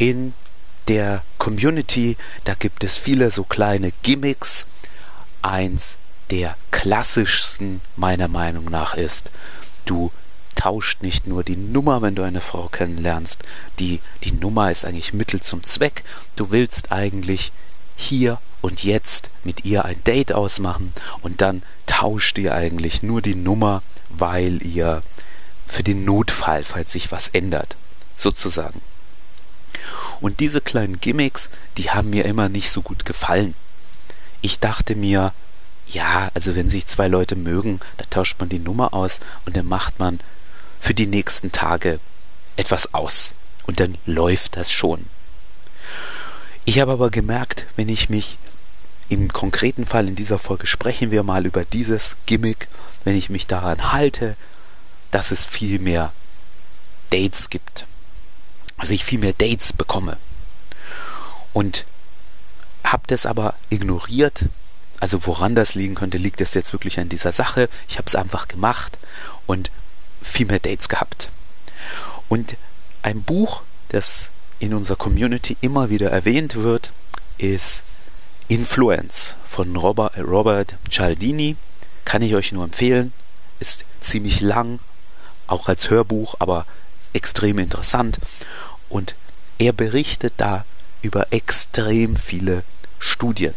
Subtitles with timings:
[0.00, 0.32] in
[0.88, 4.66] der Community, da gibt es viele so kleine Gimmicks.
[5.42, 5.98] Eins
[6.30, 9.30] der klassischsten meiner Meinung nach ist,
[9.84, 10.10] du
[10.54, 13.42] tauscht nicht nur die Nummer, wenn du eine Frau kennenlernst.
[13.78, 16.02] Die, die Nummer ist eigentlich Mittel zum Zweck.
[16.34, 17.52] Du willst eigentlich
[17.94, 23.34] hier und jetzt mit ihr ein Date ausmachen und dann tauscht ihr eigentlich nur die
[23.34, 25.02] Nummer, weil ihr
[25.66, 27.76] für den Notfall, falls sich was ändert,
[28.16, 28.80] sozusagen.
[30.20, 33.54] Und diese kleinen Gimmicks, die haben mir immer nicht so gut gefallen.
[34.42, 35.32] Ich dachte mir,
[35.86, 39.66] ja, also wenn sich zwei Leute mögen, da tauscht man die Nummer aus und dann
[39.66, 40.20] macht man
[40.78, 42.00] für die nächsten Tage
[42.56, 43.34] etwas aus.
[43.66, 45.06] Und dann läuft das schon.
[46.64, 48.38] Ich habe aber gemerkt, wenn ich mich
[49.08, 52.68] im konkreten Fall in dieser Folge sprechen wir mal über dieses Gimmick,
[53.04, 54.36] wenn ich mich daran halte,
[55.10, 56.12] dass es viel mehr
[57.10, 57.86] Dates gibt.
[58.80, 60.16] Also ich viel mehr Dates bekomme.
[61.52, 61.84] Und
[62.82, 64.46] habe das aber ignoriert.
[65.00, 67.68] Also woran das liegen könnte, liegt es jetzt wirklich an dieser Sache.
[67.88, 68.96] Ich habe es einfach gemacht
[69.46, 69.70] und
[70.22, 71.28] viel mehr Dates gehabt.
[72.30, 72.56] Und
[73.02, 76.90] ein Buch, das in unserer Community immer wieder erwähnt wird,
[77.36, 77.82] ist
[78.48, 81.56] Influence von Robert, Robert Cialdini.
[82.06, 83.12] Kann ich euch nur empfehlen.
[83.58, 84.80] Ist ziemlich lang,
[85.46, 86.64] auch als Hörbuch, aber
[87.12, 88.18] extrem interessant.
[88.90, 89.14] Und
[89.58, 90.66] er berichtet da
[91.00, 92.62] über extrem viele
[92.98, 93.54] Studien.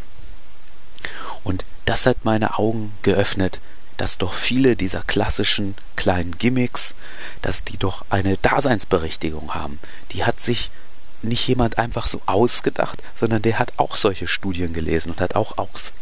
[1.43, 3.59] Und das hat meine Augen geöffnet,
[3.97, 6.95] dass doch viele dieser klassischen kleinen Gimmicks,
[7.41, 9.79] dass die doch eine Daseinsberechtigung haben.
[10.11, 10.71] Die hat sich
[11.21, 15.55] nicht jemand einfach so ausgedacht, sondern der hat auch solche Studien gelesen und hat auch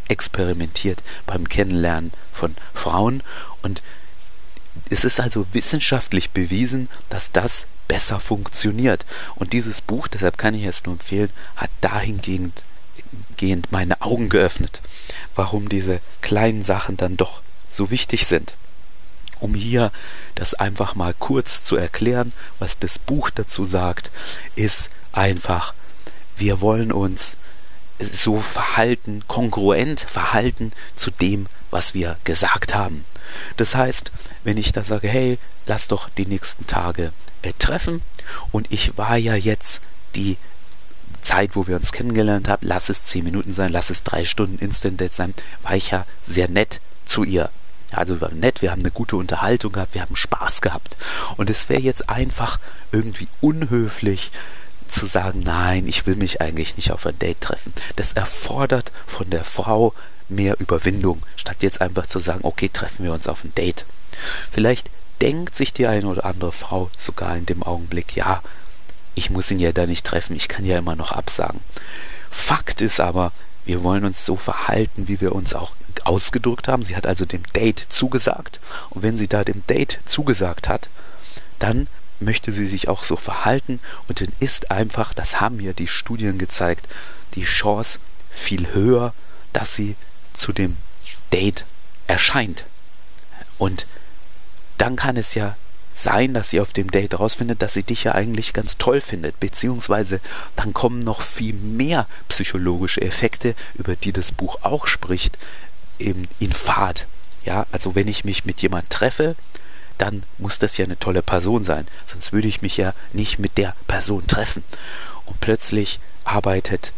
[0.08, 3.22] experimentiert beim Kennenlernen von Frauen.
[3.62, 3.82] Und
[4.90, 9.06] es ist also wissenschaftlich bewiesen, dass das besser funktioniert.
[9.36, 12.64] Und dieses Buch, deshalb kann ich es nur empfehlen, hat dahingehend
[13.72, 14.82] meine Augen geöffnet,
[15.36, 18.54] warum diese kleinen Sachen dann doch so wichtig sind.
[19.40, 19.92] Um hier
[20.36, 24.12] das einfach mal kurz zu erklären, was das Buch dazu sagt,
[24.56, 25.74] ist einfach,
[26.38, 27.38] wir wollen uns
[28.02, 33.06] so verhalten, kongruent verhalten zu dem, was wir gesagt haben.
[33.58, 34.12] Das heißt,
[34.44, 38.02] wenn ich da sage, hey, lass doch die nächsten Tage äh, treffen
[38.52, 39.82] und ich war ja jetzt
[40.16, 40.38] die
[41.22, 44.58] Zeit, wo wir uns kennengelernt haben, lass es zehn Minuten sein, lass es drei Stunden
[44.58, 47.50] Instant Date sein, war ich ja sehr nett zu ihr.
[47.92, 50.98] Also wir waren nett, wir haben eine gute Unterhaltung gehabt, wir haben Spaß gehabt.
[51.38, 52.60] Und es wäre jetzt einfach
[52.92, 54.32] irgendwie unhöflich
[54.92, 57.74] zu sagen, nein, ich will mich eigentlich nicht auf ein Date treffen.
[57.96, 59.94] Das erfordert von der Frau
[60.30, 63.86] mehr Überwindung, statt jetzt einfach zu sagen, okay, treffen wir uns auf ein Date.
[64.52, 64.90] Vielleicht
[65.22, 68.42] denkt sich die eine oder andere Frau sogar in dem Augenblick, ja,
[69.14, 71.62] ich muss ihn ja da nicht treffen, ich kann ja immer noch absagen.
[72.30, 73.34] Fakt ist aber,
[73.66, 76.82] wir wollen uns so verhalten, wie wir uns auch ausgedrückt haben.
[76.82, 78.60] Sie hat also dem Date zugesagt.
[78.90, 80.90] Und wenn sie da dem Date zugesagt hat,
[81.60, 81.88] dann
[82.22, 83.80] möchte sie sich auch so verhalten.
[84.08, 86.88] Und dann ist einfach, das haben mir die Studien gezeigt,
[87.36, 88.00] die Chance
[88.30, 89.14] viel höher,
[89.54, 89.96] dass sie
[90.34, 90.78] zu dem
[91.34, 91.66] Date
[92.08, 92.66] erscheint.
[93.58, 93.86] Und
[94.78, 95.56] dann kann es ja
[95.94, 99.40] sein, dass sie auf dem Date rausfindet, dass sie dich ja eigentlich ganz toll findet,
[99.40, 100.20] beziehungsweise
[100.56, 105.38] dann kommen noch viel mehr psychologische Effekte, über die das Buch auch spricht,
[105.98, 107.08] in, in Fahrt.
[107.46, 109.36] Ja, also wenn ich mich mit jemand treffe,
[110.02, 113.58] dann muss das ja eine tolle Person sein, sonst würde ich mich ja nicht mit
[113.58, 114.64] der Person treffen.
[115.26, 116.92] Und plötzlich arbeitet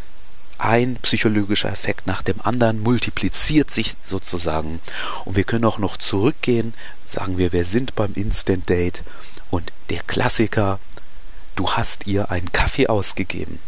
[0.58, 4.80] ein psychologischer Effekt nach dem anderen, multipliziert sich sozusagen.
[5.26, 6.74] Und wir können auch noch zurückgehen,
[7.06, 9.04] sagen wir, wir sind beim Instant Date
[9.52, 10.80] und der Klassiker,
[11.56, 13.60] du hast ihr einen Kaffee ausgegeben.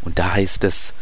[0.00, 0.94] Und da heißt es,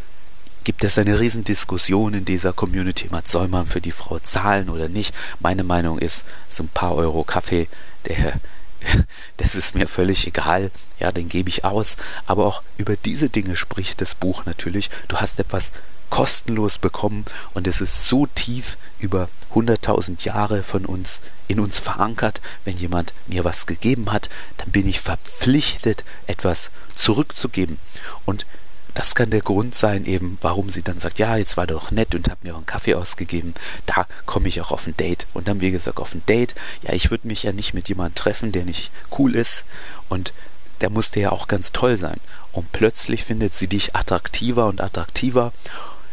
[0.65, 4.89] gibt es eine Riesendiskussion in dieser Community, was soll man für die Frau zahlen oder
[4.89, 5.15] nicht.
[5.41, 7.69] Meine Meinung ist, so ein paar Euro Kaffee,
[8.07, 8.41] der,
[9.37, 11.97] das ist mir völlig egal, ja, den gebe ich aus.
[12.27, 14.91] Aber auch über diese Dinge spricht das Buch natürlich.
[15.09, 15.71] Du hast etwas
[16.11, 17.25] kostenlos bekommen
[17.55, 22.41] und es ist so tief über 100.000 Jahre von uns in uns verankert.
[22.65, 27.79] Wenn jemand mir was gegeben hat, dann bin ich verpflichtet, etwas zurückzugeben.
[28.25, 28.47] Und
[28.95, 32.15] das kann der Grund sein, eben, warum sie dann sagt, ja, jetzt war doch nett
[32.15, 33.55] und hat mir auch einen Kaffee ausgegeben.
[33.87, 35.27] Da komme ich auch auf ein Date.
[35.35, 36.55] Und dann, wie gesagt, auf ein Date.
[36.83, 39.65] Ja, ich würde mich ja nicht mit jemandem treffen, der nicht cool ist.
[40.09, 40.33] Und
[40.81, 42.21] der musste ja auch ganz toll sein.
[42.53, 45.53] Und plötzlich findet sie dich attraktiver und attraktiver.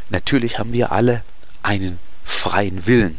[0.10, 1.24] Natürlich haben wir alle
[1.62, 3.18] einen freien Willen.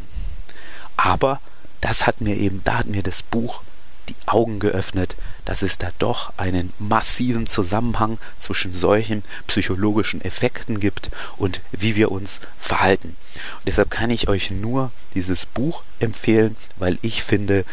[0.97, 1.39] Aber
[1.79, 3.61] das hat mir eben, da hat mir das Buch
[4.09, 5.15] die Augen geöffnet,
[5.45, 12.11] dass es da doch einen massiven Zusammenhang zwischen solchen psychologischen Effekten gibt und wie wir
[12.11, 13.09] uns verhalten.
[13.09, 17.65] Und deshalb kann ich euch nur dieses Buch empfehlen, weil ich finde,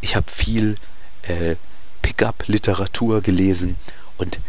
[0.00, 0.76] ich habe viel
[1.22, 1.56] äh,
[2.02, 3.76] Pickup-Literatur gelesen
[4.16, 4.40] und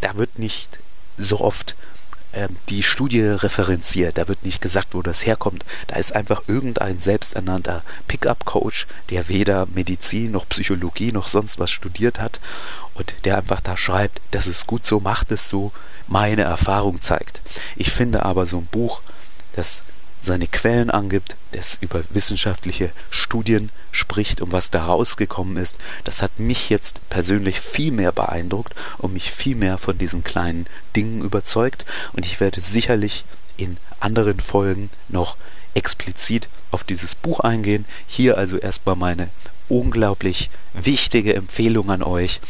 [0.00, 0.78] da wird nicht
[1.16, 1.76] so oft
[2.68, 4.18] die Studie referenziert.
[4.18, 5.64] Da wird nicht gesagt, wo das herkommt.
[5.86, 12.20] Da ist einfach irgendein selbsternannter Pickup-Coach, der weder Medizin noch Psychologie noch sonst was studiert
[12.20, 12.40] hat
[12.94, 15.72] und der einfach da schreibt, das ist gut so, macht es so,
[16.06, 17.40] meine Erfahrung zeigt.
[17.76, 19.00] Ich finde aber so ein Buch,
[19.56, 19.82] das
[20.24, 26.38] seine Quellen angibt, das über wissenschaftliche Studien spricht und was da rausgekommen ist, das hat
[26.38, 30.66] mich jetzt persönlich viel mehr beeindruckt und mich viel mehr von diesen kleinen
[30.96, 33.24] Dingen überzeugt und ich werde sicherlich
[33.56, 35.36] in anderen Folgen noch
[35.74, 37.84] explizit auf dieses Buch eingehen.
[38.06, 39.28] Hier also erstmal meine
[39.68, 42.40] unglaublich wichtige Empfehlung an euch,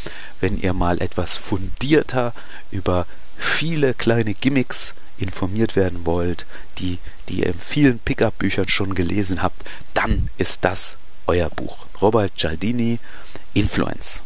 [0.41, 2.35] wenn ihr mal etwas fundierter
[2.71, 3.07] über
[3.45, 6.47] viele kleine Gimmicks informiert werden wollt,
[6.79, 6.99] die,
[7.29, 9.63] die ihr in vielen Pickup-Büchern schon gelesen habt,
[9.93, 10.97] dann ist das
[11.27, 11.87] euer Buch.
[12.01, 12.99] Robert Giardini,
[13.53, 14.23] Influence.